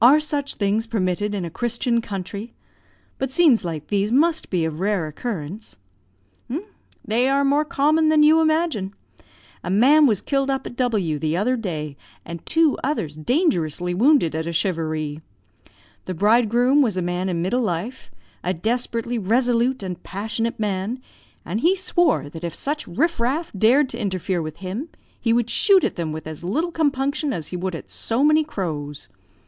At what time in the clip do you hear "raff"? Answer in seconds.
23.18-23.50